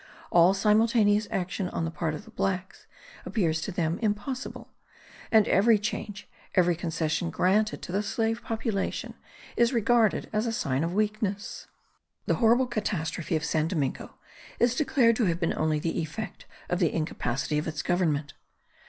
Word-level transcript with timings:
All 0.31 0.55
simultaneous 0.55 1.27
action 1.29 1.69
on 1.69 1.85
the 1.85 1.91
part 1.91 2.15
of 2.15 2.25
the 2.25 2.31
blacks 2.31 2.87
appears 3.23 3.61
to 3.61 3.71
them 3.71 3.99
impossible; 4.01 4.71
and 5.31 5.47
every 5.47 5.77
change, 5.77 6.27
every 6.55 6.75
concession 6.75 7.29
granted 7.29 7.83
to 7.83 7.91
the 7.91 8.01
slave 8.01 8.41
population, 8.41 9.13
is 9.55 9.73
regarded 9.73 10.27
as 10.33 10.47
a 10.47 10.51
sign 10.51 10.83
of 10.83 10.91
weakness. 10.95 11.67
The 12.25 12.33
horrible 12.41 12.65
catastrophe 12.65 13.35
of 13.35 13.45
San 13.45 13.67
Domingo 13.67 14.15
is 14.57 14.73
declared 14.73 15.17
to 15.17 15.25
have 15.25 15.39
been 15.39 15.53
only 15.53 15.77
the 15.77 15.99
effect 16.01 16.47
of 16.67 16.79
the 16.79 16.91
incapacity 16.91 17.59
of 17.59 17.67
its 17.67 17.83
government. 17.83 18.33